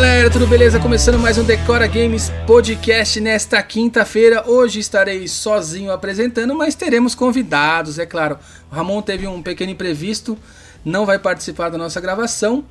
[0.00, 0.80] galera, tudo beleza?
[0.80, 4.48] Começando mais um Decora Games Podcast nesta quinta-feira.
[4.48, 8.38] Hoje estarei sozinho apresentando, mas teremos convidados, é claro.
[8.72, 10.38] O Ramon teve um pequeno imprevisto,
[10.82, 12.64] não vai participar da nossa gravação,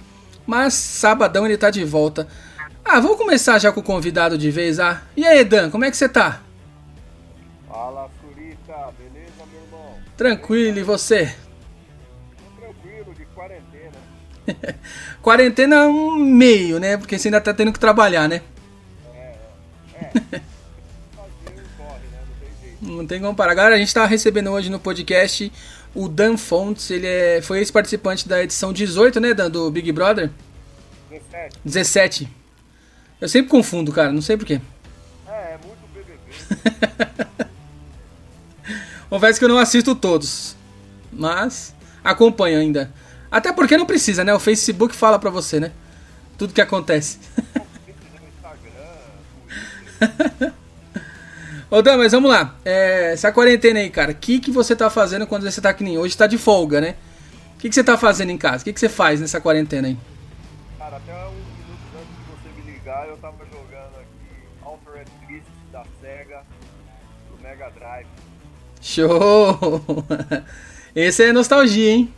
[0.43, 2.27] mas sabadão ele tá de volta.
[2.83, 5.03] Ah, vamos começar já com o convidado de vez, ah.
[5.15, 6.41] E aí, Dan, como é que você tá?
[7.67, 9.93] Fala, Surita, beleza, meu irmão?
[10.17, 11.35] Tranquilo, e você?
[12.57, 13.97] Tranquilo, de quarentena.
[15.21, 16.97] Quarentena um meio, né?
[16.97, 18.41] Porque você ainda tá tendo que trabalhar, né?
[19.13, 19.35] É,
[20.01, 20.11] é.
[21.15, 22.77] Não tem jeito.
[22.81, 23.53] Não tem como parar.
[23.53, 25.51] Galera, a gente tá recebendo hoje no podcast
[25.93, 26.89] o Dan Fontes.
[26.89, 30.31] Ele é, foi ex-participante da edição 18, né, Dan, do Big Brother?
[31.09, 31.59] 17.
[31.65, 32.29] 17.
[33.19, 34.61] Eu sempre confundo, cara, não sei porquê.
[35.27, 37.49] É, é muito BBB.
[39.09, 40.55] Confesso que eu não assisto todos,
[41.11, 42.93] mas acompanho ainda.
[43.31, 44.33] Até porque não precisa, né?
[44.33, 45.71] O Facebook fala pra você, né?
[46.37, 47.19] Tudo que acontece.
[51.69, 52.55] Ô Dan, mas vamos lá.
[52.65, 55.83] É, essa quarentena aí, cara, o que, que você tá fazendo quando você tá que
[55.83, 56.17] nem hoje?
[56.17, 56.95] Tá de folga, né?
[57.55, 58.61] O que, que você tá fazendo em casa?
[58.61, 59.97] O que, que você faz nessa quarentena aí?
[60.79, 65.45] Cara, até uns minutos antes de você me ligar, eu tava jogando aqui Altered Beast
[65.71, 66.43] da SEGA,
[67.29, 68.07] do Mega Drive.
[68.81, 69.59] Show!
[70.95, 72.13] Esse é nostalgia, hein?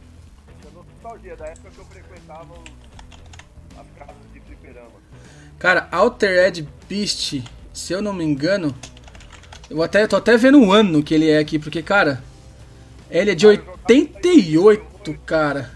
[0.60, 4.92] Essa é nostalgia da época que eu frequentava os- as casas de fliperama.
[5.62, 8.74] Cara, Altered Beast, se eu não me engano,
[9.70, 12.24] eu até tô até vendo o ano que ele é aqui, porque cara,
[13.12, 15.70] ele é de 88, cara.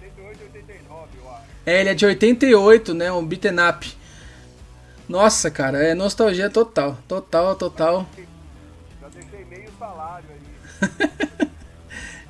[0.00, 1.42] 88 89, eu acho.
[1.66, 3.10] É, ele é de 88, né?
[3.10, 3.98] Um beaten up.
[5.08, 6.98] Nossa, cara, é nostalgia total.
[7.08, 8.06] Total, total.
[9.00, 11.48] Já deixei meio salário aí.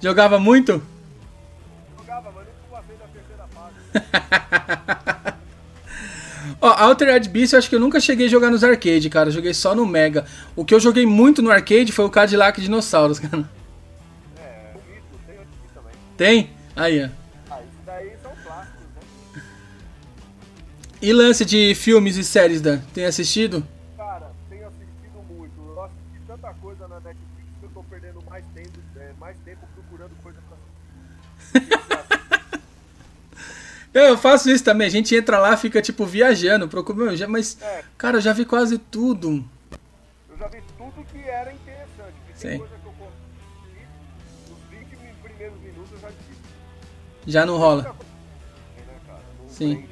[0.00, 0.82] Jogava muito?
[1.98, 3.74] Jogava, mas não passei da terceira fase.
[6.60, 9.28] Ó, Altered Beast eu acho que eu nunca cheguei a jogar nos arcade, cara.
[9.28, 10.26] Eu joguei só no Mega.
[10.54, 13.48] O que eu joguei muito no arcade foi o Cadillac Dinossauros, cara.
[14.38, 15.92] É, o mito, tem aqui também.
[16.18, 16.50] Tem?
[16.76, 17.08] Aí, ó.
[17.50, 18.80] Ah, isso daí são clássicos,
[19.34, 19.42] né?
[21.00, 22.78] E lance de filmes e séries, Dan?
[22.92, 23.66] Tem assistido?
[23.96, 25.54] Cara, tenho assistido muito.
[25.58, 29.66] Eu assisti tanta coisa na Netflix que eu tô perdendo mais tempo, é, mais tempo
[29.74, 31.80] procurando coisa pra assistir.
[33.92, 34.86] Eu, faço isso também.
[34.86, 37.16] A gente entra lá, fica tipo viajando, procura.
[37.16, 37.82] Já- Mas, É.
[37.98, 39.44] cara, eu já vi quase tudo.
[40.28, 42.14] Eu já vi tudo que era interessante.
[42.34, 42.48] Sim.
[42.50, 43.86] tem coisa que eu consegui.
[44.48, 46.32] Nos 20 mi- primeiros minutos eu já desisti.
[47.26, 47.82] Já não rola.
[47.82, 47.90] Né,
[49.06, 49.20] cara?
[49.42, 49.84] Não Sim.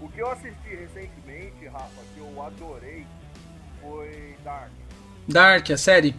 [0.00, 3.06] O que eu assisti recentemente, Rafa, que eu adorei,
[3.82, 4.70] foi Dark.
[5.28, 6.14] Dark, a série.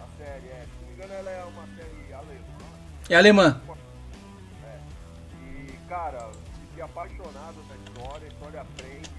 [0.00, 0.64] A série, é.
[0.64, 2.40] Se não me engano, ela é uma série alemã.
[3.10, 3.60] É alemã.
[5.88, 6.30] Cara,
[6.68, 9.10] fiquei apaixonado na história, a história aprende.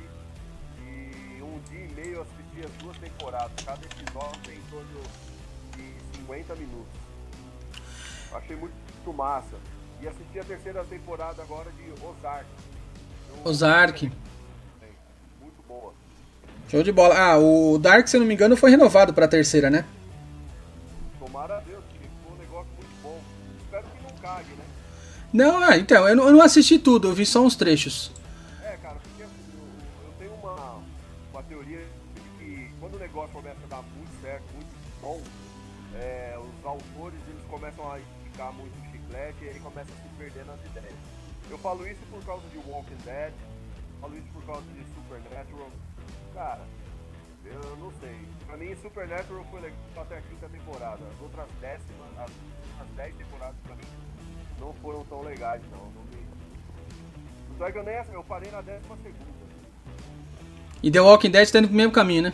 [0.81, 3.51] E um dia e meio eu assisti as duas temporadas.
[3.65, 5.01] Cada episódio tem em torno
[5.75, 6.93] de 50 minutos.
[8.33, 9.55] Achei muito massa.
[10.01, 12.45] E assisti a terceira temporada agora de Ozark.
[13.29, 14.11] Eu- Ozark.
[15.41, 15.93] Muito boa.
[16.69, 17.15] Show de bola.
[17.17, 19.85] Ah, o Dark, se eu não me engano, foi renovado pra terceira, né?
[21.19, 23.19] Tomara a Deus, porque ficou um negócio muito bom.
[23.63, 24.58] Espero que não cague, né?
[25.31, 28.11] Não, ah, então, eu não, eu não assisti tudo, eu vi só uns trechos.
[28.63, 30.81] É, cara, porque eu, eu tenho uma,
[31.31, 31.85] uma teoria
[32.15, 34.67] de que quando o negócio começa a dar muito certo, muito
[34.99, 35.21] bom,
[35.93, 40.45] é, os autores eles começam a esticar muito chiclete e aí começa a se perder
[40.45, 40.95] nas ideias.
[41.47, 43.33] Eu falo isso por causa de Walking Dead,
[44.01, 45.69] falo isso por causa de Supernatural.
[46.33, 46.65] Cara,
[47.45, 48.17] eu não sei.
[48.47, 51.03] Pra mim, Supernatural foi legal até a quinta temporada.
[51.05, 53.85] As outras décimas, as outras dez temporadas pra mim
[54.59, 55.79] não foram tão legais, não.
[55.79, 56.25] não me...
[57.49, 59.39] Tanto é que eu nem eu parei na décima segunda.
[60.81, 62.33] E The Walking Dead tá indo pro mesmo caminho, né?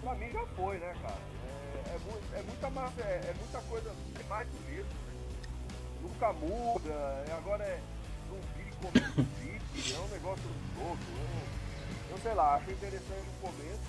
[0.00, 1.18] Pra mim já foi, né, cara?
[1.86, 5.12] É, é, é muita massa, é, é muita coisa, é mais do mesmo, né?
[6.02, 6.90] Nunca muda,
[7.28, 7.80] é, agora é
[8.28, 10.44] zumbi comendo zumbi, é um negócio
[10.76, 11.02] louco.
[12.10, 13.80] Eu, eu sei lá, acho interessante no começo,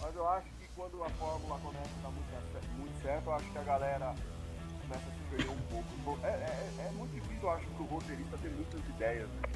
[0.00, 3.50] mas eu acho que quando a fórmula começa a dar muito, muito certo, eu acho
[3.50, 4.14] que a galera
[4.88, 6.18] começa a se perder um pouco.
[6.24, 9.48] É, é, é muito difícil, eu acho, pro roteirista ter muitas ideias, né?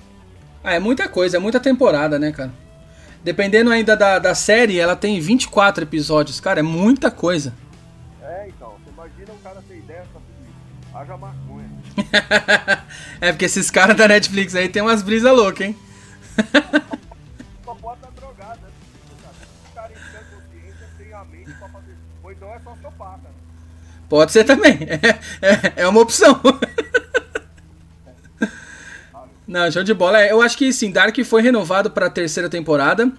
[0.63, 2.53] Ah, é muita coisa, é muita temporada, né, cara?
[3.23, 6.41] Dependendo ainda da, da série, ela tem 24 episódios.
[6.41, 7.55] Cara, é muita coisa.
[8.23, 10.97] É, então, você imagina um cara ter ideia pra tudo isso.
[10.97, 11.71] Haja maconha.
[13.21, 15.77] é porque esses caras da Netflix aí tem umas brisas loucas, hein?
[17.65, 18.73] Só bota drogada, né?
[19.23, 19.35] cara.
[19.71, 21.97] O cara em consciência tem a mente pra fazer.
[22.23, 23.40] Ou então é só sociopata, né?
[24.11, 24.77] Pode ser também.
[25.41, 26.39] É, é, é uma opção.
[29.47, 30.21] Não, show de bola.
[30.21, 33.11] É, eu acho que sim, Dark foi renovado para a terceira temporada.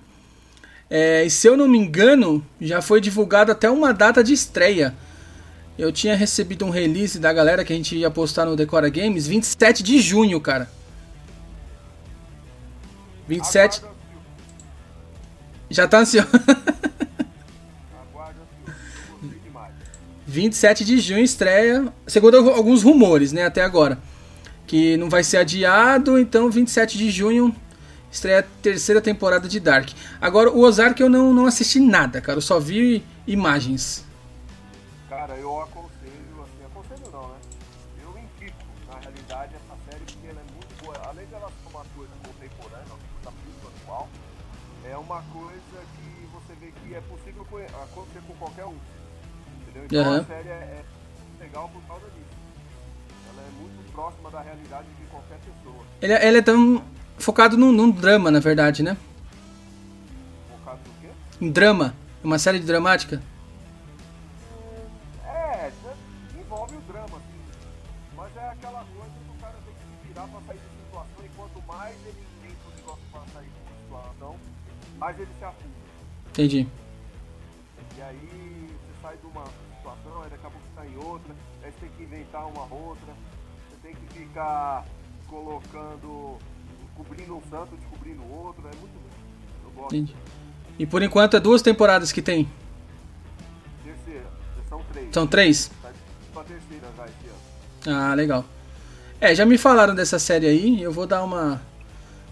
[0.89, 4.93] É, e se eu não me engano, já foi divulgado até uma data de estreia.
[5.77, 9.25] Eu tinha recebido um release da galera que a gente ia postar no Decora Games
[9.27, 10.69] 27 de junho, cara.
[13.27, 13.79] 27.
[13.79, 13.97] Aguarda,
[15.69, 16.27] Já tá ansioso.
[20.27, 23.97] 27 de junho estreia, segundo alguns rumores, né, até agora.
[24.67, 27.53] Que não vai ser adiado, então 27 de junho
[28.11, 29.89] estreia a terceira temporada de Dark.
[30.19, 34.05] Agora, o Ozark eu não, não assisti nada, cara, eu só vi imagens.
[35.09, 37.35] Cara, eu aconselho, assim, aconselho não, né?
[38.03, 38.57] Eu indico,
[38.87, 40.95] na realidade, essa série porque ela é muito boa.
[41.09, 42.93] Além dela ser uma coisa contemporânea,
[43.23, 44.09] uma coisa atual,
[44.89, 48.77] é uma coisa que você vê que é possível co- acontecer com qualquer um.
[49.71, 50.01] Entendeu?
[50.01, 50.21] Então Aham.
[50.21, 50.83] a série é, é
[51.39, 52.37] legal por causa disso.
[53.33, 55.85] Ela é muito próxima da realidade de qualquer pessoa.
[56.01, 56.83] Ele, ele é tão
[57.17, 58.97] focado num, num drama, na verdade, né?
[60.49, 61.13] Focado no quê?
[61.39, 63.21] Em drama, uma série de dramática.
[65.25, 65.71] É,
[66.37, 67.41] envolve o drama, assim.
[68.17, 71.25] Mas é aquela coisa que o cara tem que se virar pra sair de situação
[71.25, 74.35] e quanto mais ele entende o negócio pra sair de situação,
[74.97, 75.81] mais ele se afunda.
[76.29, 76.67] Entendi.
[77.97, 78.69] E aí
[79.01, 79.43] sai de uma
[79.77, 82.73] situação, aí daqui a pouco você tá em outra, aí você tem que inventar uma
[82.73, 83.13] outra,
[83.69, 84.85] você tem que ficar
[85.27, 86.37] colocando,
[86.85, 89.09] descobrindo um santo, descobrindo outro, é muito bom.
[89.65, 89.95] Eu gosto.
[89.95, 90.15] Entendi.
[90.77, 92.47] E por enquanto é duas temporadas que tem.
[93.83, 94.27] Terceira,
[94.69, 95.07] são três.
[95.11, 95.71] São três?
[95.81, 95.89] Tá
[96.33, 97.97] pra terceira já esse ano.
[97.97, 98.45] Ah, legal.
[99.19, 101.61] É, já me falaram dessa série aí, eu vou dar uma,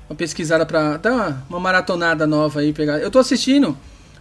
[0.09, 2.73] uma pesquisada pra dar uma, uma maratonada nova aí.
[2.73, 2.99] pegar.
[2.99, 3.77] Eu tô assistindo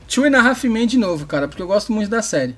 [0.09, 2.57] Two and a Half Men de novo, cara, porque eu gosto muito da série.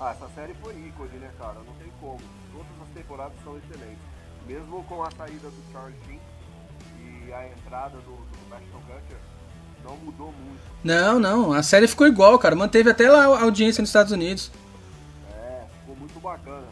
[0.00, 1.56] Ah, essa série foi ícone, né, cara?
[1.66, 2.18] Não tem como.
[2.50, 3.98] Todas as temporadas são excelentes.
[4.46, 6.18] Mesmo com a saída do Charlie Sheen
[7.28, 9.18] e a entrada do, do Ashton Kutcher,
[9.84, 10.62] não mudou muito.
[10.82, 14.50] Não, não, a série ficou igual, cara, manteve até lá a audiência nos Estados Unidos.
[15.34, 16.66] É, ficou muito bacana.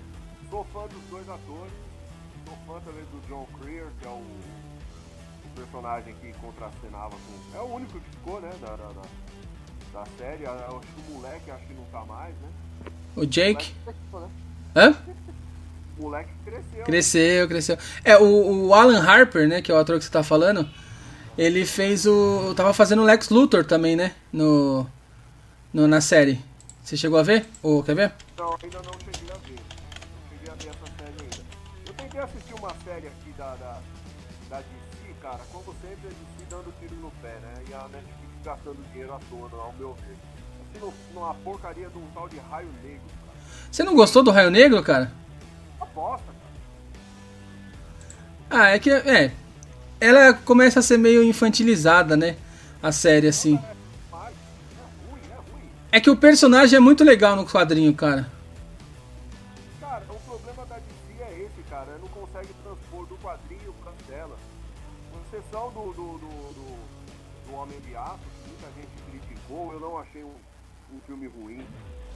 [0.48, 1.72] Sou fã dos dois atores.
[2.46, 7.58] Sou fã também do John Creer, que é o, o personagem que contracenava com.
[7.58, 8.50] É o único que ficou, né?
[8.62, 9.02] Da, da, da,
[9.98, 10.46] da série.
[10.46, 12.48] Acho que o moleque acho que não tá mais, né?
[13.16, 13.72] O O Jake.
[13.84, 14.30] moleque né?
[14.76, 14.96] Hã?
[15.98, 16.84] O moleque cresceu.
[16.84, 17.78] Cresceu, cresceu.
[18.04, 20.68] É, o, o Alan Harper, né, que é o ator que você tá falando,
[21.36, 22.54] ele fez o.
[22.54, 24.14] Tava fazendo o Lex Luthor também, né?
[24.32, 24.86] No,
[25.72, 25.88] no.
[25.88, 26.40] Na série.
[26.82, 27.46] Você chegou a ver?
[27.62, 28.12] Ou quer ver?
[28.38, 29.60] Não, ainda não cheguei a ver.
[29.60, 31.44] Não cheguei a ver essa série ainda.
[31.86, 33.78] Eu tentei assistir uma série aqui da, da,
[34.48, 37.54] da DC, cara, como sempre a DC dando tiro no pé, né?
[37.68, 40.16] E a Netflix gastando dinheiro à toa, ao meu ver.
[40.60, 43.38] Assistindo numa porcaria de um tal de raio negro, cara.
[43.70, 45.12] Você não gostou do Raio Negro, cara?
[45.76, 46.38] Uma bosta, cara.
[48.50, 48.90] Ah, é que.
[48.90, 49.32] É.
[50.00, 52.36] Ela começa a ser meio infantilizada, né?
[52.82, 53.56] A série, assim.
[53.56, 53.76] É
[54.12, 55.70] é ruim.
[55.90, 58.30] É que o personagem é muito legal no quadrinho, cara.
[59.80, 61.98] Cara, o problema da DC é esse, cara.
[62.00, 64.36] Não consegue transpor do quadrinho pra tela.
[65.10, 66.47] Com exceção do, do, do
[67.58, 70.34] Homem de Aço, que muita gente criticou, eu não achei um,
[70.92, 71.66] um filme ruim.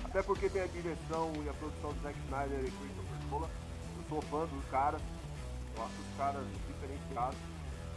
[0.05, 3.49] Até porque tem a direção e a produção do Zack Snyder e Christopher Nolan.
[3.97, 5.03] Eu sou fã dos caras.
[5.77, 7.39] Eu acho os caras diferenciados.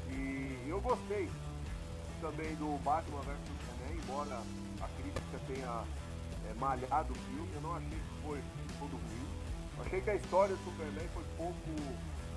[0.10, 1.30] E eu gostei
[2.20, 4.42] também do Batman vs Superman, embora
[4.82, 5.84] a crítica tenha
[6.50, 8.42] é, malhado o filme, eu não achei que foi
[8.80, 9.28] todo ruim.
[9.78, 11.60] Eu achei que a história do Superman foi pouco,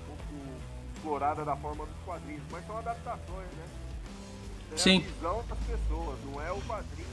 [0.05, 0.59] pouco
[0.93, 3.88] explorada da forma dos quadrinhos, mas são adaptações, né?
[4.75, 4.97] Sim.
[4.97, 7.07] a visão das pessoas, não é o quadrinho.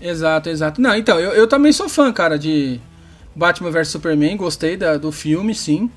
[0.00, 0.80] Exato, exato.
[0.80, 2.80] Não, então, eu, eu também sou fã, cara, de
[3.34, 5.90] Batman vs Superman, gostei da, do filme, sim.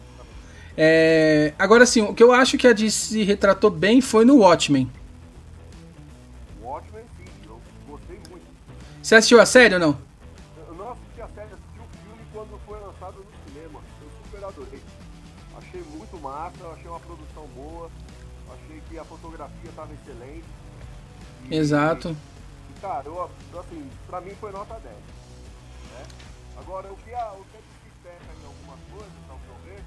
[0.77, 4.89] É, agora, sim, o que eu acho que a DC retratou bem foi no Watchmen.
[6.62, 8.46] Watchmen, sim, eu gostei muito.
[9.01, 9.98] Você assistiu a série ou não?
[10.69, 13.79] Eu não assisti a série, assisti o filme quando foi lançado no cinema.
[14.01, 14.81] Eu super adorei.
[15.58, 17.89] Achei muito massa, achei uma produção boa,
[18.53, 20.46] achei que a fotografia estava excelente.
[21.50, 22.15] Exato.
[22.75, 23.29] E, cara, eu,
[23.60, 24.86] assim, pra mim foi nota 10.
[24.86, 26.05] Né?
[26.58, 29.84] Agora, o que a, o que a DC peca em algumas coisas, ao meu ver,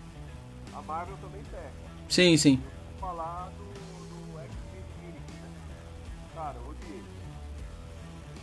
[0.75, 1.73] a Marvel também peca.
[2.09, 2.63] Sim, sim.
[2.63, 5.51] Eu vou falar do, do X-Men Infinity, né?
[6.35, 7.03] Cara, odiei.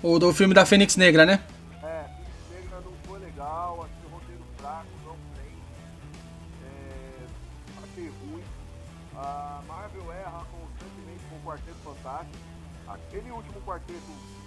[0.01, 1.43] O do filme da Fênix Negra, né?
[1.83, 2.05] É,
[2.49, 5.53] Fênix Negra não foi legal, achei o roteiro fraco, não tem.
[6.65, 8.43] É, achei ruim.
[9.15, 12.48] A Marvel erra constantemente com o Quarteto Fantástico.
[13.09, 13.99] Aquele último quarteto,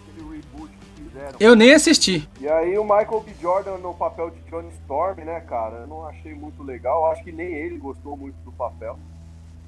[0.09, 1.37] aquele reboot que fizeram.
[1.41, 2.29] Eu nem assisti.
[2.41, 3.33] E aí o Michael B.
[3.41, 5.79] Jordan no papel de Johnny Storm, né, cara?
[5.79, 7.11] Eu não achei muito legal.
[7.11, 8.97] Acho que nem ele gostou muito do papel.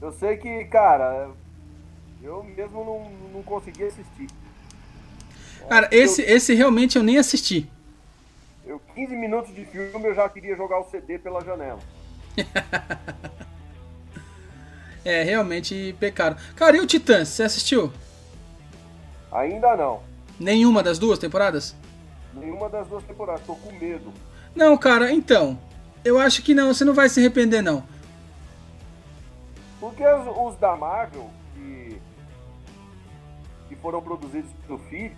[0.00, 1.28] Eu sei que, cara,
[2.22, 4.28] eu mesmo não, não consegui assistir.
[5.68, 7.68] Cara, esse, eu, esse realmente eu nem assisti.
[8.64, 11.80] Eu, 15 minutos de filme, eu já queria jogar o CD pela janela.
[15.04, 16.40] é, realmente pecado.
[16.54, 17.92] Cara, e o Titãs, você assistiu?
[19.34, 20.00] Ainda não.
[20.38, 21.74] Nenhuma das duas temporadas?
[22.32, 24.12] Nenhuma das duas temporadas, tô com medo.
[24.54, 25.58] Não, cara, então.
[26.04, 27.82] Eu acho que não, você não vai se arrepender, não.
[29.80, 32.00] Porque os, os da Marvel, que,
[33.68, 35.16] que foram produzidos pelo Feed,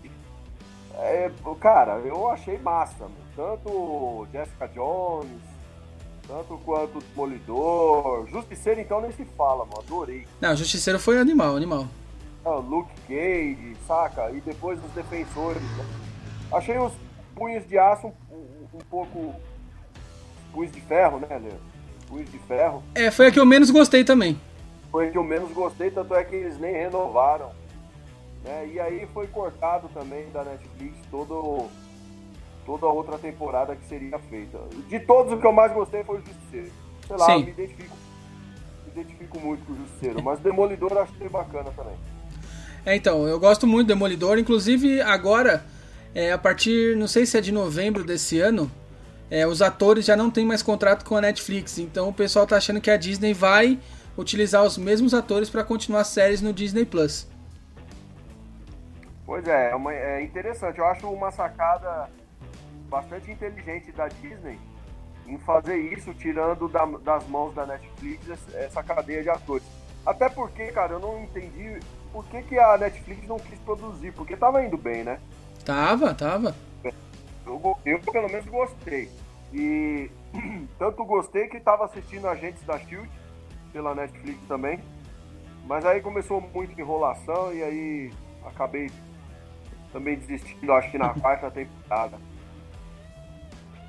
[0.95, 1.31] é,
[1.61, 3.05] cara, eu achei massa.
[3.05, 3.15] Mano.
[3.37, 5.43] Tanto Jessica Jones,
[6.27, 8.27] tanto quanto Demolidor.
[8.29, 9.81] Justiceiro, então, nem se fala, mano.
[9.81, 10.27] Adorei.
[10.41, 11.87] Não, Justiceiro foi animal, animal.
[12.47, 14.31] Não, Luke Cage, saca?
[14.31, 15.85] E depois os defensores, né?
[16.53, 16.93] Achei os
[17.35, 18.37] punhos de aço um,
[18.73, 19.35] um, pouco.
[20.53, 21.59] Punhos de ferro, né, Leandro?
[22.07, 22.85] Punhos de ferro.
[22.95, 24.41] É, foi a que eu menos gostei também.
[24.93, 27.51] Foi a que eu menos gostei, tanto é que eles nem renovaram.
[28.45, 28.69] Né?
[28.75, 31.69] E aí foi cortado também da Netflix todo,
[32.65, 34.57] toda a outra temporada que seria feita.
[34.89, 36.71] De todos, o que eu mais gostei foi o Justiceiro.
[37.09, 37.45] Sei lá, Sim.
[37.45, 37.97] me identifico,
[38.85, 40.23] me identifico muito com o Justiceiro.
[40.23, 41.97] Mas Demolidor eu achei bacana também.
[42.87, 44.39] É, então, eu gosto muito do Demolidor.
[44.39, 45.63] Inclusive, agora
[46.17, 48.71] é, a partir, não sei se é de novembro desse ano,
[49.31, 51.79] é, os atores já não têm mais contrato com a Netflix.
[51.79, 53.79] Então o pessoal tá achando que a Disney vai
[54.17, 57.29] utilizar os mesmos atores para continuar séries no Disney Plus.
[59.27, 60.79] Pois é, é, uma, é interessante.
[60.79, 62.09] Eu acho uma sacada
[62.89, 64.59] bastante inteligente da Disney
[65.27, 69.67] em fazer isso, tirando da, das mãos da Netflix essa cadeia de atores.
[70.07, 71.81] Até porque, cara, eu não entendi
[72.13, 75.19] por que, que a Netflix não quis produzir, porque tava indo bem, né?
[75.65, 76.55] Tava, tava.
[77.45, 79.11] Eu, eu pelo menos gostei.
[79.53, 80.09] E
[80.79, 83.11] tanto gostei que tava assistindo Agentes da Shield
[83.73, 84.79] pela Netflix também.
[85.65, 88.13] Mas aí começou muita enrolação e aí
[88.45, 88.89] acabei
[89.93, 92.17] também desistindo, acho que na quarta temporada.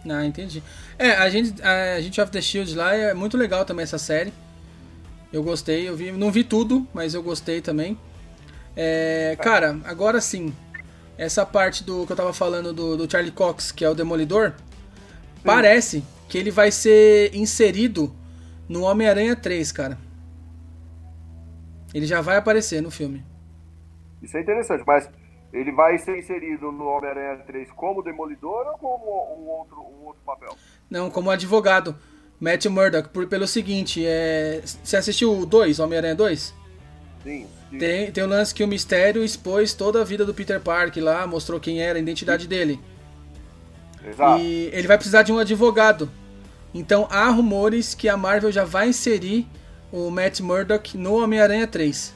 [0.09, 0.63] Ah, entendi.
[0.97, 4.33] É, a gente, a gente of the Shield lá é muito legal também essa série.
[5.31, 7.97] Eu gostei, eu vi, não vi tudo, mas eu gostei também.
[8.75, 10.53] É, cara, agora sim,
[11.17, 14.51] essa parte do que eu tava falando do, do Charlie Cox, que é o Demolidor,
[14.51, 15.43] Sim.
[15.43, 18.13] parece que ele vai ser inserido
[18.69, 19.97] no Homem-Aranha 3, cara.
[21.93, 23.25] Ele já vai aparecer no filme.
[24.21, 25.09] Isso é interessante, mas
[25.51, 29.05] ele vai ser inserido no Homem-Aranha 3 como Demolidor ou como
[29.39, 30.55] um outro, um outro papel?
[30.89, 31.95] Não, como advogado.
[32.39, 34.61] Matt Murdock, por, pelo seguinte, é...
[34.63, 36.53] você assistiu o 2, Homem-Aranha 2?
[37.23, 37.47] Sim.
[37.77, 41.27] Tem, tem o lance que o mistério expôs toda a vida do Peter Parker lá,
[41.27, 42.79] mostrou quem era, a identidade dele.
[44.05, 44.41] Exato.
[44.41, 46.09] E ele vai precisar de um advogado.
[46.73, 49.47] Então há rumores que a Marvel já vai inserir
[49.91, 52.13] o Matt Murdock no Homem-Aranha 3.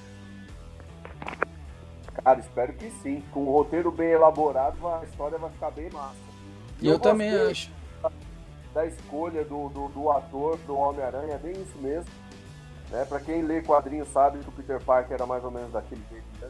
[2.23, 3.23] Cara, espero que sim.
[3.31, 6.15] Com um roteiro bem elaborado, a história vai ficar bem massa.
[6.81, 7.69] E eu, eu também acho.
[8.73, 12.09] Da escolha do, do, do ator do Homem-Aranha, é bem isso mesmo.
[12.89, 13.05] Né?
[13.05, 16.25] Para quem lê quadrinhos sabe que o Peter Parker era mais ou menos daquele jeito.
[16.39, 16.49] Né?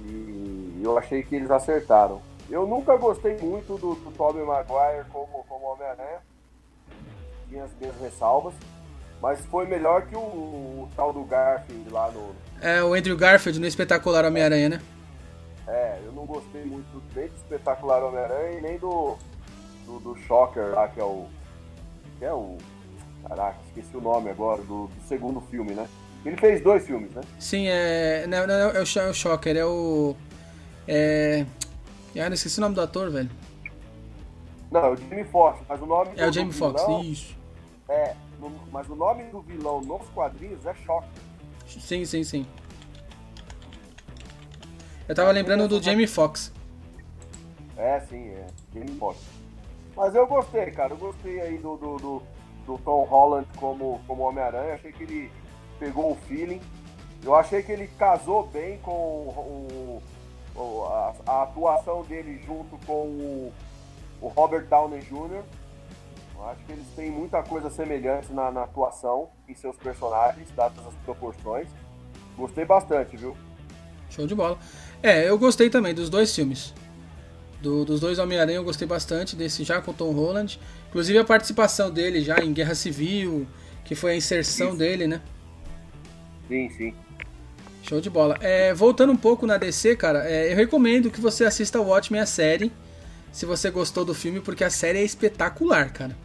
[0.00, 2.22] E eu achei que eles acertaram.
[2.48, 6.20] Eu nunca gostei muito do, do Tobey Maguire como, como Homem-Aranha.
[7.48, 8.54] Tinha as minhas ressalvas.
[9.20, 12.34] Mas foi melhor que o, o, tal do Garfield lá no.
[12.60, 14.80] É, o Andrew Garfield no espetacular Homem-Aranha, né?
[15.66, 19.18] É, eu não gostei muito nem do espetacular Homem-Aranha nem do,
[19.88, 21.26] do, do Shocker lá, que é o.
[22.18, 22.58] Que é o
[23.26, 25.88] Caraca, esqueci o nome agora, do, do, segundo filme, né?
[26.24, 27.22] Ele fez dois filmes, né?
[27.38, 28.26] Sim, é.
[28.26, 30.14] Não, não, é, o, é o Shocker, é o.
[30.86, 31.44] É.
[32.16, 33.30] Ah, não esqueci o nome do ator, velho.
[34.70, 37.36] Não, é o Jamie Foxx, mas o nome É o Jamie Foxx, isso.
[37.88, 41.08] É, no, mas o nome do vilão nos quadrinhos é Shocker.
[41.66, 42.46] Sim, sim, sim.
[45.08, 46.52] Eu tava lembrando do Jamie Foxx.
[47.76, 48.46] É, sim, é.
[48.74, 49.37] Jamie Foxx.
[49.98, 50.94] Mas eu gostei, cara.
[50.94, 52.22] Eu gostei aí do, do, do
[52.68, 54.74] do Tom Holland como, como Homem-Aranha.
[54.74, 55.32] Achei que ele
[55.78, 56.60] pegou o feeling.
[57.24, 60.02] Eu achei que ele casou bem com o,
[60.54, 63.52] o a, a, atuação dele junto com o,
[64.20, 65.42] o Robert Downey Jr.
[66.36, 70.86] Eu acho que eles têm muita coisa semelhante na, na atuação em seus personagens, dadas
[70.86, 71.68] as proporções.
[72.36, 73.36] Gostei bastante, viu?
[74.10, 74.58] Show de bola.
[75.02, 76.72] É, eu gostei também dos dois filmes.
[77.60, 80.58] Do, dos dois Homem-Aranha eu gostei bastante, desse já com Tom Holland.
[80.88, 83.46] Inclusive a participação dele já em Guerra Civil,
[83.84, 84.78] que foi a inserção Isso.
[84.78, 85.20] dele, né?
[86.46, 86.94] Sim, sim.
[87.82, 88.36] Show de bola.
[88.40, 92.20] É, voltando um pouco na DC, cara, é, eu recomendo que você assista o Watchmen,
[92.20, 92.70] a série,
[93.32, 96.16] se você gostou do filme, porque a série é espetacular, cara.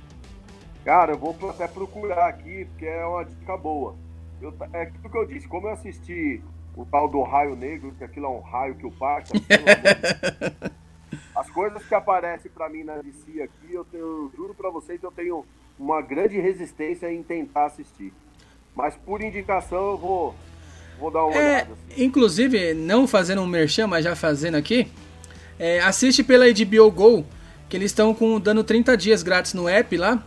[0.83, 3.95] Cara, eu vou até procurar aqui, porque é uma dica boa.
[4.41, 6.41] eu, é aquilo que eu disse, como eu assisti
[6.75, 9.31] o tal do raio negro, que aquilo é um raio que o parta,
[11.35, 14.99] as coisas que aparecem para mim na DC aqui, eu, tenho, eu juro para vocês
[14.99, 15.45] que eu tenho
[15.77, 18.13] uma grande resistência em tentar assistir.
[18.75, 20.35] Mas por indicação eu vou,
[20.99, 21.73] vou dar uma é, olhada.
[21.73, 22.03] Assim.
[22.03, 24.87] Inclusive, não fazendo um merchan, mas já fazendo aqui,
[25.59, 27.25] é, assiste pela HBO Go,
[27.69, 30.23] que eles estão dando 30 dias grátis no app lá.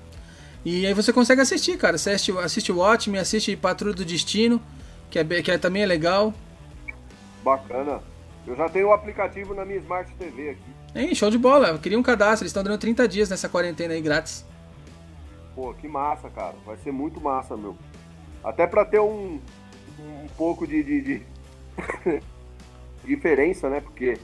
[0.65, 1.97] E aí você consegue assistir, cara.
[1.97, 4.61] Você assiste, assiste o Watchmen, assiste Patrulha do Destino,
[5.11, 6.35] que, é, que é, também é legal.
[7.45, 8.01] Bacana.
[8.47, 10.77] Eu já tenho o aplicativo na minha Smart TV aqui.
[10.95, 11.69] Hein, show de bola.
[11.69, 12.45] Eu queria um cadastro.
[12.45, 14.47] Eles estão dando 30 dias nessa quarentena aí grátis.
[15.55, 16.55] Pô, que massa, cara.
[16.65, 17.77] Vai ser muito massa, meu.
[18.45, 19.41] Até pra ter um,
[19.99, 21.23] um pouco de, de, de...
[23.05, 23.81] diferença, né?
[23.81, 24.17] Porque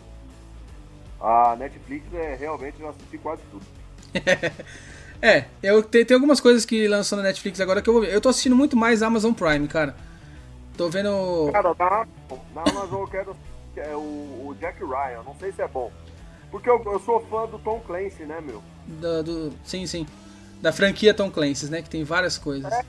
[1.21, 3.65] a Netflix é realmente eu assisti quase tudo.
[5.21, 8.13] é, eu tem, tem algumas coisas que lançou na Netflix agora que eu vou ver.
[8.13, 9.97] Eu tô assistindo muito mais Amazon Prime, cara.
[10.77, 11.51] Tô vendo.
[11.53, 12.07] Cara, na,
[12.55, 13.37] na Amazon eu quero
[13.81, 15.91] é o, o Jack Ryan, não sei se é bom.
[16.51, 18.63] Porque eu, eu sou fã do Tom Clancy, né, meu?
[18.87, 20.07] Do, do, sim, sim.
[20.61, 21.81] Da franquia Tom Clancy, né?
[21.81, 22.71] Que tem várias coisas.
[22.71, 22.85] É,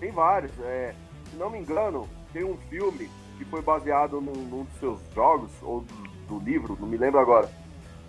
[0.00, 0.52] tem vários.
[0.60, 0.94] É,
[1.30, 5.50] se não me engano, tem um filme que foi baseado num, num dos seus jogos,
[5.62, 7.50] ou do, do, livro, não me lembro agora,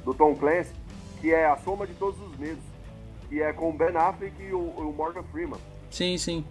[0.04, 0.74] do Tom Clancy,
[1.20, 2.64] que é A Soma de Todos os Medos.
[3.28, 5.60] Que é com o Ben Affleck e o, o Morgan Freeman.
[5.90, 6.46] Sim, sim.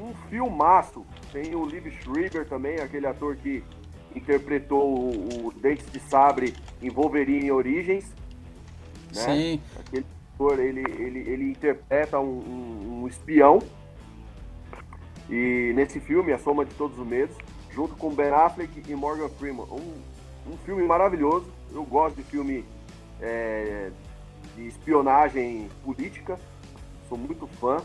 [0.00, 1.04] Um filmaço.
[1.30, 3.62] Tem o Liv Schreiber também, aquele ator que
[4.14, 8.04] interpretou o, o Dentes de Sabre em Wolverine Origins.
[9.14, 9.22] Né?
[9.22, 9.60] Sim.
[9.78, 13.58] Aquele ator, ele, ele, ele interpreta um, um, um, espião.
[15.28, 17.36] E nesse filme, A Soma de Todos os Medos,
[17.70, 19.66] junto com Ben Affleck e Morgan Freeman.
[19.70, 21.46] Um, um filme maravilhoso.
[21.72, 22.64] Eu gosto de filme
[23.20, 23.90] é,
[24.54, 26.38] de espionagem política.
[27.08, 27.78] Sou muito fã.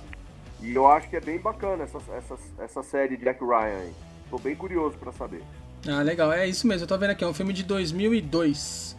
[0.62, 3.90] E eu acho que é bem bacana essa, essa, essa série de Jack Ryan.
[4.26, 5.42] Estou bem curioso para saber.
[5.88, 6.32] Ah, legal.
[6.32, 6.84] É isso mesmo.
[6.84, 7.24] Eu tô vendo aqui.
[7.24, 8.98] É um filme de 2002.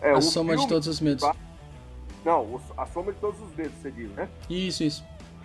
[0.00, 0.64] É, a Soma filme...
[0.64, 1.28] de Todos os Medos.
[2.24, 4.28] Não, A Soma de Todos os Medos, você diz, né?
[4.48, 5.04] Isso, isso.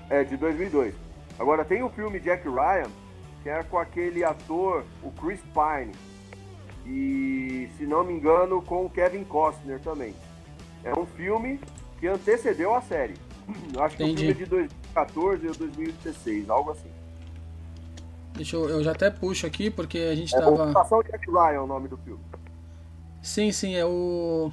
[0.09, 0.93] É, de 2002.
[1.39, 2.89] Agora, tem o filme Jack Ryan,
[3.43, 5.93] que é com aquele ator, o Chris Pine.
[6.85, 10.15] E, se não me engano, com o Kevin Costner também.
[10.83, 11.59] É um filme
[11.99, 13.15] que antecedeu a série.
[13.79, 16.96] Acho que o filme é de 2014 ou 2016, algo assim.
[18.37, 20.63] Deixa eu, eu já até puxo aqui, porque a gente é tava.
[20.63, 22.23] Ocupação Jack Ryan é o nome do filme.
[23.21, 24.51] Sim, sim, é o.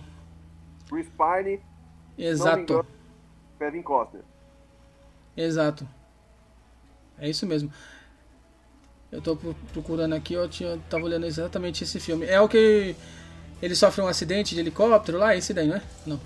[0.89, 1.61] Chris Pine.
[2.19, 2.61] Exato.
[2.61, 2.87] Engano,
[3.59, 4.23] Kevin Costner.
[5.37, 5.87] Exato.
[7.19, 7.71] É isso mesmo.
[9.13, 9.37] Eu tô
[9.73, 12.27] procurando aqui, eu tinha, tava olhando exatamente esse filme.
[12.27, 12.97] É o que
[13.63, 15.83] ele sofre um acidente de helicóptero lá, esse daí, não é?
[16.05, 16.21] Não.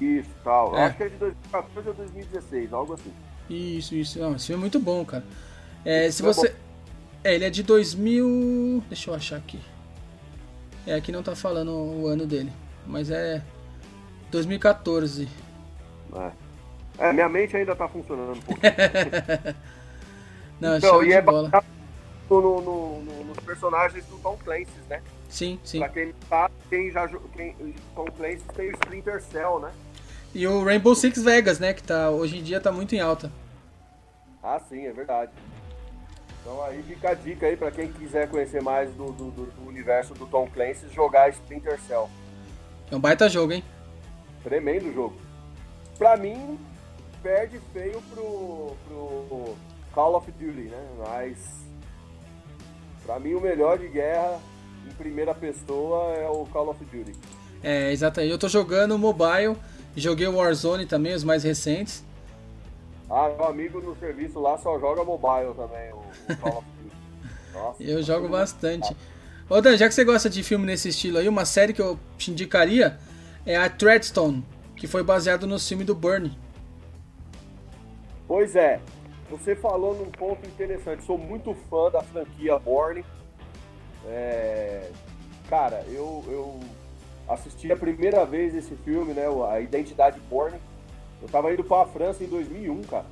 [0.00, 0.76] Isso, tal.
[0.76, 0.86] É.
[0.86, 3.12] Acho que é de 2014 ou 2016, algo assim.
[3.48, 4.18] Isso, isso.
[4.18, 5.24] Não, esse filme é muito bom, cara.
[5.84, 6.48] É, se você.
[6.48, 6.71] Bom.
[7.24, 8.82] É, ele é de 2000.
[8.88, 9.60] Deixa eu achar aqui.
[10.86, 12.52] É, aqui não tá falando o ano dele.
[12.86, 13.42] Mas é.
[14.30, 15.28] 2014.
[16.14, 16.32] É.
[16.98, 18.60] é minha mente ainda tá funcionando um pouco.
[20.58, 21.50] não, então, e é bola.
[22.28, 25.02] No, no, no, nos personagens do Tom Clancy, né?
[25.28, 25.78] Sim, sim.
[25.78, 27.06] Pra quem tá, quem já.
[27.36, 27.54] Quem,
[27.94, 29.70] Tom Clancy tem o Splinter Cell, né?
[30.34, 31.74] E o Rainbow Six Vegas, né?
[31.74, 33.30] Que tá, hoje em dia tá muito em alta.
[34.42, 35.30] Ah, sim, é verdade.
[36.42, 40.12] Então aí fica a dica aí para quem quiser conhecer mais do, do, do, universo
[40.12, 42.10] do Tom Clancy, jogar Splinter Cell.
[42.90, 43.64] É um baita jogo, hein?
[44.42, 45.16] Tremendo jogo.
[45.96, 46.58] Pra mim,
[47.22, 49.54] perde feio pro, pro
[49.92, 50.88] Call of Duty, né?
[50.98, 51.38] Mas
[53.06, 54.40] pra mim o melhor de guerra
[54.84, 57.14] em primeira pessoa é o Call of Duty.
[57.62, 58.32] É, exatamente.
[58.32, 59.56] Eu tô jogando mobile,
[59.96, 62.04] joguei o Warzone também, os mais recentes.
[63.14, 65.98] Ah, meu amigo no serviço lá só joga mobile também, o,
[66.48, 66.64] o.
[67.52, 68.96] Nossa, eu jogo bastante.
[69.50, 71.98] Ô Dan, já que você gosta de filme nesse estilo aí, uma série que eu
[72.16, 72.98] te indicaria
[73.44, 74.42] é a Treadstone,
[74.74, 76.38] que foi baseado no filme do Burnie.
[78.26, 78.80] Pois é,
[79.28, 81.04] você falou num ponto interessante.
[81.04, 83.04] Sou muito fã da franquia Bourne.
[84.06, 84.90] É...
[85.50, 86.60] Cara, eu, eu
[87.28, 89.24] assisti a primeira vez esse filme, né?
[89.50, 90.58] A Identidade Bourne
[91.22, 93.06] eu tava indo pra França em 2001, cara.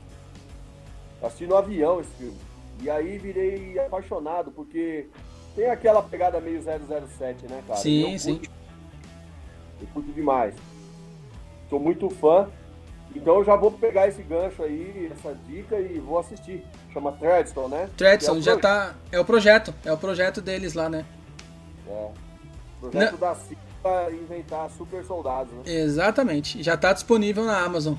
[1.22, 2.38] Assisti no avião esse filme.
[2.82, 5.06] E aí virei apaixonado, porque
[5.54, 7.78] tem aquela pegada meio 007, né, cara?
[7.78, 8.34] Sim, eu sim.
[8.36, 8.50] Curto,
[9.80, 10.54] eu curto demais.
[11.68, 12.48] Sou muito fã.
[13.14, 16.64] Então eu já vou pegar esse gancho aí, essa dica e vou assistir.
[16.92, 17.90] Chama Treadstone, né?
[17.96, 18.94] Treadstone, é já tá.
[19.10, 19.74] É o projeto.
[19.84, 21.04] É o projeto deles lá, né?
[21.88, 22.08] É.
[22.80, 23.18] Projeto Não.
[23.18, 23.34] da
[23.82, 25.62] para inventar super soldados, né?
[25.66, 26.62] Exatamente.
[26.62, 27.94] Já está disponível na Amazon.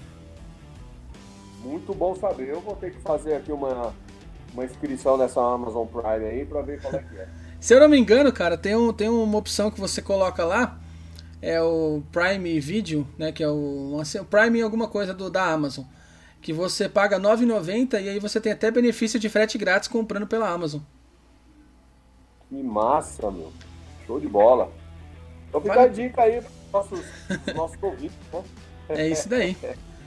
[1.64, 2.50] Muito bom saber.
[2.50, 3.94] Eu vou ter que fazer aqui uma,
[4.54, 7.28] uma inscrição nessa Amazon Prime aí pra ver qual é que é.
[7.60, 10.80] Se eu não me engano, cara, tem, um, tem uma opção que você coloca lá,
[11.40, 13.32] é o Prime Video, né?
[13.32, 15.86] Que é o, o Prime alguma coisa do, da Amazon.
[16.42, 20.26] Que você paga R$ 9,90 e aí você tem até benefício de frete grátis comprando
[20.26, 20.82] pela Amazon.
[22.50, 23.52] Que massa, meu.
[24.08, 24.72] Show de bola.
[25.52, 27.06] Então fica a dica aí para nossos,
[27.54, 28.44] nossos ouvintes, né?
[28.88, 29.58] É isso daí.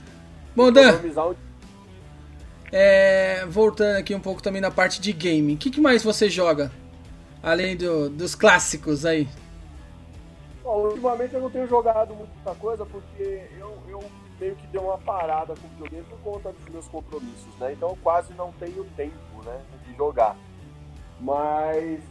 [0.56, 1.00] Bom, Dan,
[2.72, 6.30] é, voltando aqui um pouco também na parte de game, o que, que mais você
[6.30, 6.72] joga?
[7.42, 9.28] Além do, dos clássicos aí.
[10.62, 14.02] Bom, ultimamente eu não tenho jogado muita coisa porque eu, eu
[14.40, 17.74] meio que dei uma parada com o videogame por conta dos meus compromissos, né?
[17.74, 20.36] Então eu quase não tenho tempo, né, de jogar.
[21.24, 22.02] Mas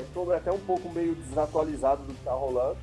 [0.00, 2.78] estou é, até um pouco meio desatualizado do que está rolando.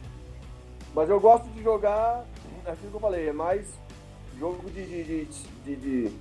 [0.94, 2.24] Mas eu gosto de jogar,
[2.64, 3.68] é aquilo que eu falei, é mais
[4.38, 6.12] jogo de, de, de, de,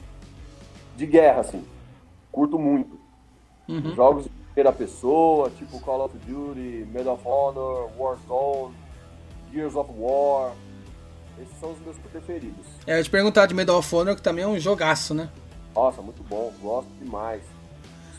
[0.96, 1.62] de guerra, assim.
[2.32, 2.98] Curto muito.
[3.68, 3.94] Uhum.
[3.94, 8.74] Jogos de primeira pessoa, tipo Call of Duty, Medal of Honor, Warzone,
[9.52, 10.54] Gears of War.
[11.38, 12.66] Esses são os meus preferidos.
[12.86, 15.28] É, eu te perguntar de Medal of Honor, que também é um jogaço, né?
[15.74, 17.42] Nossa, muito bom, gosto demais.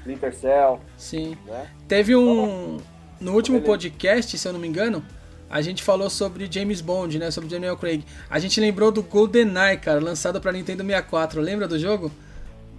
[0.05, 0.79] Splinter Cell.
[0.95, 1.35] Sim.
[1.45, 1.67] Né?
[1.87, 2.77] Teve um.
[3.19, 5.03] No último podcast, se eu não me engano,
[5.49, 7.31] a gente falou sobre James Bond, né?
[7.31, 8.05] Sobre Daniel Craig.
[8.29, 11.41] A gente lembrou do GoldenEye, cara, lançado pra Nintendo 64.
[11.41, 12.11] Lembra do jogo?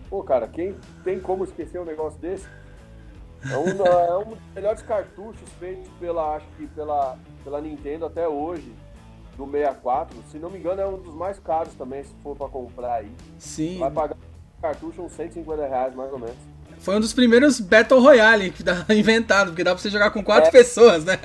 [0.09, 2.47] Pô, cara, quem tem como esquecer um negócio desse?
[3.51, 8.29] É um, é um dos melhores cartuchos feitos pela, acho que pela, pela Nintendo até
[8.29, 8.73] hoje,
[9.37, 10.17] do 64.
[10.31, 13.11] Se não me engano, é um dos mais caros também, se for pra comprar aí.
[13.39, 13.79] Sim.
[13.79, 14.17] Vai pagar
[14.61, 16.56] cartucho uns 150 reais, mais ou menos.
[16.81, 20.23] Foi um dos primeiros Battle Royale que dá inventado, porque dá pra você jogar com
[20.23, 20.53] quatro é.
[20.53, 21.19] pessoas, né?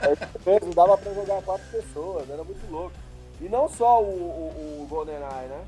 [0.00, 2.92] É mesmo, dava pra jogar quatro pessoas, era muito louco.
[3.40, 5.60] E não só o, o, o GoldenEye, né?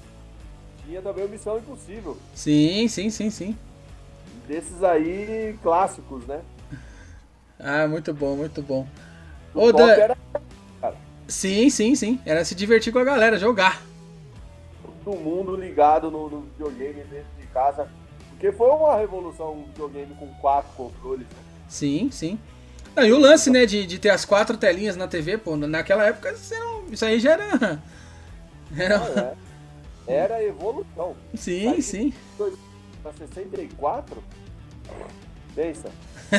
[0.85, 2.17] Tinha também o Missão Impossível.
[2.35, 3.59] Sim, sim, sim, sim.
[4.47, 6.41] Desses aí clássicos, né?
[7.59, 8.87] Ah, muito bom, muito bom.
[9.55, 9.89] O Dan...
[9.89, 10.17] era...
[11.27, 12.21] Sim, sim, sim.
[12.25, 13.83] Era se divertir com a galera, jogar.
[15.05, 17.89] Todo mundo ligado no, no videogame dentro de casa
[18.37, 21.27] porque foi uma revolução um videogame com quatro controles.
[21.27, 21.37] Né?
[21.69, 22.39] Sim, sim.
[22.95, 26.05] Ah, e o lance, né, de, de ter as quatro telinhas na TV, pô, naquela
[26.05, 27.83] época não, isso aí já era.
[28.77, 29.35] Era, ah,
[30.09, 30.13] é.
[30.13, 31.15] era evolução.
[31.35, 32.13] Sim, Aí, sim.
[33.01, 34.21] Pra 64?
[35.55, 35.89] Pensa.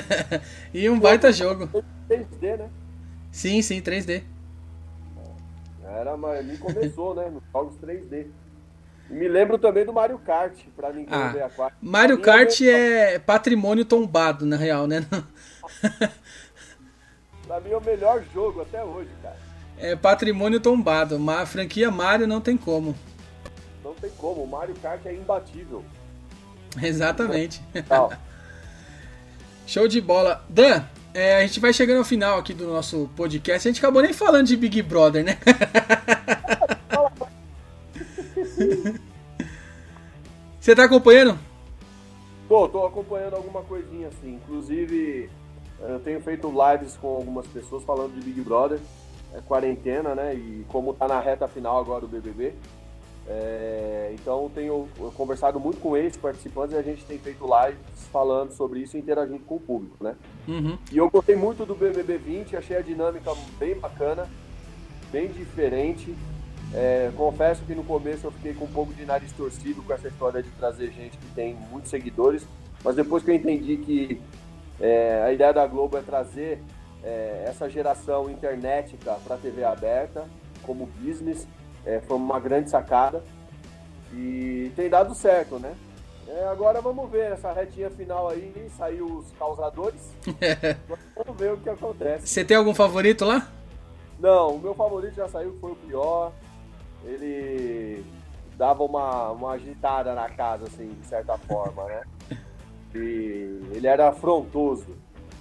[0.73, 1.69] e um baita jogo.
[2.09, 2.69] 3D, né?
[3.31, 4.23] Sim, sim, 3D.
[5.85, 7.29] Era, mas ali começou, né?
[7.29, 8.27] Nos jogos 3D.
[9.09, 11.77] Me lembro também do Mario Kart pra Nintendo ah, 64.
[11.81, 15.05] Mario Kart é patrimônio tombado, na real, né?
[17.47, 19.37] pra mim é o melhor jogo até hoje, cara.
[19.77, 21.17] É patrimônio tombado.
[21.29, 22.95] A franquia Mario não tem como.
[23.83, 24.43] Não tem como.
[24.43, 25.85] O Mario Kart é imbatível.
[26.81, 27.61] Exatamente.
[29.65, 30.43] Show de bola.
[30.49, 33.67] Dan, é, a gente vai chegando ao final aqui do nosso podcast.
[33.67, 35.37] A gente acabou nem falando de Big Brother, né?
[40.59, 41.37] Você tá acompanhando?
[42.47, 44.35] Tô, tô acompanhando alguma coisinha assim.
[44.35, 45.29] Inclusive,
[45.79, 48.79] eu tenho feito lives com algumas pessoas falando de Big Brother,
[49.33, 50.33] é quarentena, né?
[50.33, 52.53] E como tá na reta final agora do BBB.
[53.29, 58.51] É, então, tenho conversado muito com eles, participantes, e a gente tem feito lives falando
[58.53, 60.15] sobre isso e interagindo com o público, né?
[60.47, 60.77] Uhum.
[60.89, 64.29] E eu gostei muito do BBB 20, achei a dinâmica bem bacana,
[65.11, 66.15] bem diferente.
[66.73, 70.07] É, confesso que no começo eu fiquei com um pouco de nariz torcido com essa
[70.07, 72.45] história de trazer gente que tem muitos seguidores,
[72.83, 74.21] mas depois que eu entendi que
[74.79, 76.61] é, a ideia da Globo é trazer
[77.03, 80.25] é, essa geração internetica para a TV aberta
[80.63, 81.47] como business,
[81.85, 83.23] é, foi uma grande sacada
[84.13, 85.73] e tem dado certo, né?
[86.27, 90.13] É, agora vamos ver essa retinha final aí, saiu os causadores.
[91.15, 92.27] vamos ver o que acontece.
[92.27, 93.49] Você tem algum favorito lá?
[94.19, 96.33] Não, o meu favorito já saiu, foi o pior
[97.03, 98.05] ele
[98.57, 102.01] dava uma, uma agitada na casa, assim, de certa forma, né?
[102.95, 104.97] E ele era afrontoso.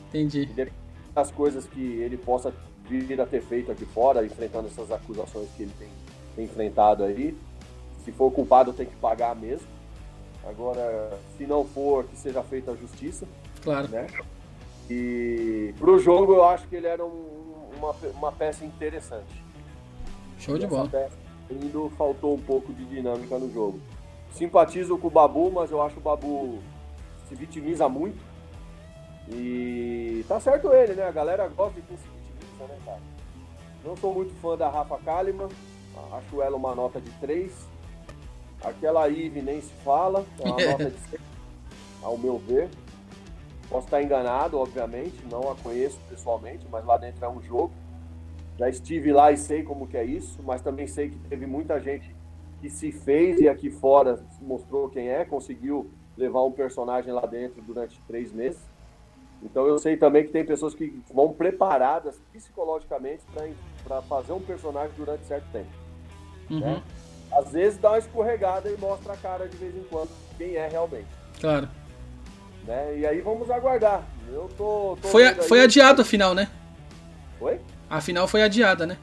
[0.09, 0.71] Entendi.
[1.15, 2.53] As coisas que ele possa
[2.89, 5.89] vir a ter feito aqui fora, enfrentando essas acusações que ele tem,
[6.35, 7.37] tem enfrentado aí.
[8.05, 9.67] Se for culpado, tem que pagar mesmo.
[10.47, 13.27] Agora, se não for, que seja feita a justiça.
[13.63, 13.89] Claro.
[13.89, 14.07] Né?
[14.89, 19.43] E pro jogo, eu acho que ele era um, uma, uma peça interessante.
[20.39, 20.89] Show de bola.
[20.89, 21.17] Peça,
[21.51, 23.81] ainda faltou um pouco de dinâmica no jogo.
[24.33, 26.59] Simpatizo com o Babu, mas eu acho que o Babu
[27.29, 28.23] se vitimiza muito.
[29.29, 31.05] E tá certo ele, né?
[31.05, 33.01] A galera gosta de quem se vitimiza, né, cara?
[33.85, 35.49] Não sou muito fã da Rafa Kalimann,
[36.13, 37.53] acho ela uma nota de 3.
[38.63, 41.23] Aquela Ive nem se fala, é uma nota de 6.
[42.03, 42.69] ao meu ver.
[43.69, 47.73] Posso estar enganado, obviamente, não a conheço pessoalmente, mas lá dentro é um jogo.
[48.59, 51.79] Já estive lá e sei como que é isso, mas também sei que teve muita
[51.81, 52.15] gente
[52.61, 57.61] que se fez e aqui fora mostrou quem é, conseguiu levar um personagem lá dentro
[57.63, 58.61] durante três meses.
[59.43, 63.23] Então eu sei também que tem pessoas que vão preparadas psicologicamente
[63.85, 65.69] para fazer um personagem durante certo tempo.
[66.51, 66.61] Uhum.
[66.61, 66.83] Né?
[67.33, 70.67] Às vezes dá uma escorregada e mostra a cara de vez em quando quem é
[70.67, 71.09] realmente.
[71.39, 71.69] Claro.
[72.65, 72.99] Né?
[72.99, 74.03] E aí vamos aguardar.
[74.33, 74.97] Eu tô.
[75.03, 76.49] tô foi, foi adiado a final, né?
[77.41, 77.61] Oi?
[77.89, 78.97] A final foi adiada, né?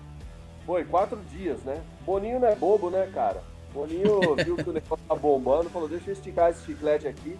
[0.65, 1.81] Foi, quatro dias, né?
[2.05, 3.41] Boninho não é bobo, né, cara?
[3.73, 7.37] Boninho viu que o negócio tá bombando, falou, deixa eu esticar esse chiclete aqui,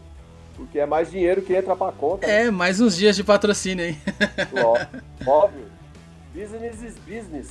[0.56, 2.25] porque é mais dinheiro que entra pra conta.
[2.25, 2.51] É, né?
[2.51, 3.97] mais uns dias de patrocínio aí.
[5.25, 5.65] Óbvio.
[6.34, 7.49] Business is business.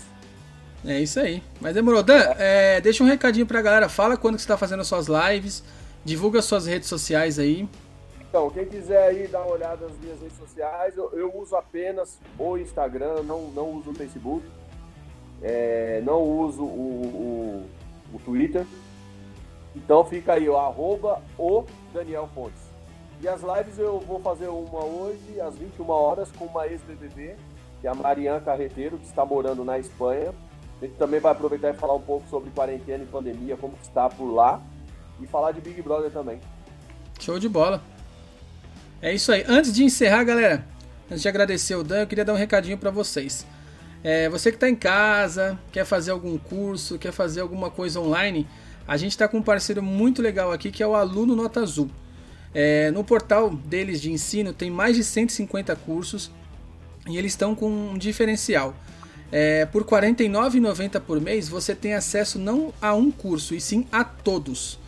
[0.84, 1.42] É isso aí.
[1.60, 2.02] Mas demorou.
[2.02, 3.88] Dan, é, deixa um recadinho pra galera.
[3.88, 5.62] Fala quando que você tá fazendo suas lives.
[6.04, 7.68] Divulga suas redes sociais aí.
[8.32, 12.18] Então, quem quiser aí dar uma olhada nas minhas redes sociais, eu, eu uso apenas
[12.38, 14.42] o Instagram, não, não uso o Facebook.
[15.42, 17.66] É, não uso o,
[18.14, 18.64] o, o, Twitter.
[19.76, 22.62] Então fica aí, o Daniel Fontes.
[23.20, 27.36] E as lives eu vou fazer uma hoje, às 21 horas, com uma ex-BBB,
[27.82, 30.32] que é a Mariana Carreteiro, que está morando na Espanha.
[30.80, 34.08] A gente também vai aproveitar e falar um pouco sobre quarentena e pandemia, como está
[34.08, 34.58] por lá.
[35.20, 36.40] E falar de Big Brother também.
[37.20, 37.91] Show de bola.
[39.02, 39.44] É isso aí.
[39.48, 40.64] Antes de encerrar, galera,
[41.10, 43.44] antes de agradecer o Dan, eu queria dar um recadinho para vocês.
[44.04, 48.46] É, você que está em casa, quer fazer algum curso, quer fazer alguma coisa online,
[48.86, 51.90] a gente está com um parceiro muito legal aqui que é o Aluno Nota Azul.
[52.54, 56.30] É, no portal deles de ensino tem mais de 150 cursos
[57.08, 58.72] e eles estão com um diferencial.
[59.32, 63.84] É, por R$ 49,90 por mês você tem acesso não a um curso, e sim
[63.90, 64.78] a todos.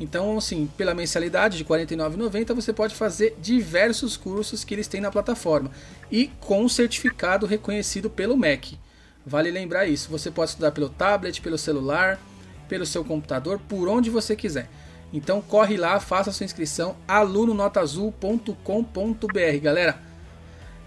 [0.00, 5.00] Então, assim, pela mensalidade de R$ 49,90 você pode fazer diversos cursos que eles têm
[5.00, 5.70] na plataforma
[6.10, 8.78] e com certificado reconhecido pelo MEC.
[9.26, 10.08] Vale lembrar isso.
[10.10, 12.20] Você pode estudar pelo tablet, pelo celular,
[12.68, 14.70] pelo seu computador, por onde você quiser.
[15.12, 20.00] Então corre lá, faça sua inscrição alunonotaazul.com.br, galera.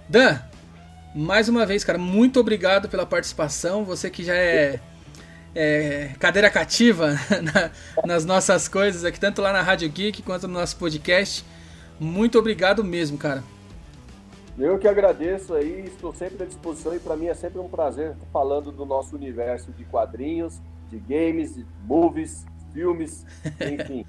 [0.07, 0.39] Dan,
[1.13, 3.83] mais uma vez, cara, muito obrigado pela participação.
[3.83, 4.79] Você que já é
[5.53, 7.71] é, cadeira cativa na,
[8.05, 11.45] nas nossas coisas aqui, tanto lá na Rádio Geek quanto no nosso podcast.
[11.99, 13.43] Muito obrigado mesmo, cara.
[14.57, 18.15] Eu que agradeço aí, estou sempre à disposição e para mim é sempre um prazer
[18.31, 20.59] falando do nosso universo de quadrinhos,
[20.89, 23.25] de games, de movies, filmes,
[23.61, 24.05] enfim.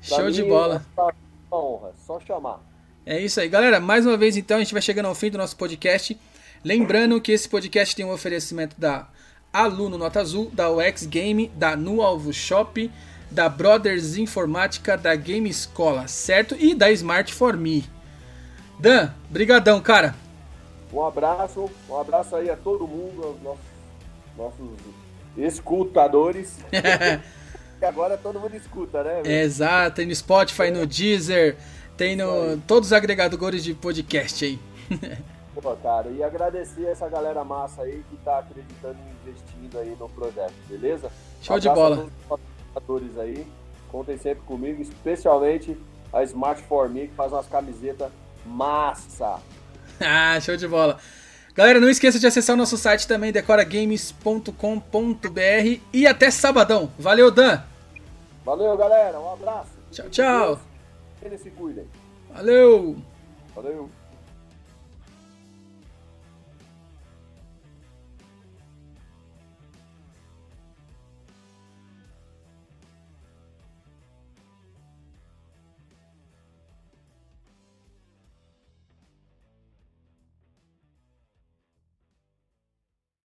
[0.00, 0.84] Show de bola.
[0.96, 1.14] É uma
[1.52, 2.60] honra, só chamar.
[3.06, 3.78] É isso aí, galera.
[3.80, 6.18] Mais uma vez então a gente vai chegando ao fim do nosso podcast.
[6.64, 9.08] Lembrando que esse podcast tem um oferecimento da
[9.52, 12.90] Aluno Nota Azul, da UX Game, da Nu Alvo Shop,
[13.30, 16.56] da Brothers Informática, da Game Escola, certo?
[16.58, 17.84] E da Smart For Me.
[18.78, 20.14] Dan, brigadão, cara.
[20.92, 23.60] Um abraço, um abraço aí a todo mundo, aos nossos,
[24.36, 24.78] nossos
[25.36, 26.56] escutadores.
[27.78, 29.42] que agora todo mundo escuta, né?
[29.42, 31.56] Exato, tem no Spotify, no Deezer,
[31.96, 34.58] tem no todos os agregadores de podcast aí.
[35.54, 40.08] Pô, cara, e agradecer essa galera massa aí que tá acreditando e investindo aí no
[40.08, 41.10] projeto, beleza?
[41.42, 42.06] Show de bola.
[42.88, 43.46] Os aí,
[43.90, 45.76] contem sempre comigo, especialmente
[46.10, 48.10] a Smart For Me, que faz umas camisetas
[48.46, 49.40] massa.
[50.00, 50.98] ah, show de bola.
[51.54, 56.90] Galera, não esqueça de acessar o nosso site também, decoragames.com.br e até sabadão.
[56.98, 57.60] Valeu, Dan!
[58.42, 59.20] Valeu, galera.
[59.20, 59.72] Um abraço.
[59.90, 60.60] Tchau, tchau.
[61.22, 61.86] Eles se cuidem.
[62.32, 62.96] Valeu!
[63.54, 63.90] Valeu!